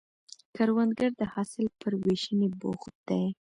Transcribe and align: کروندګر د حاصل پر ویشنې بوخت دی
کروندګر 0.55 1.11
د 1.21 1.23
حاصل 1.33 1.65
پر 1.79 1.91
ویشنې 2.03 2.47
بوخت 2.59 2.93
دی 3.07 3.23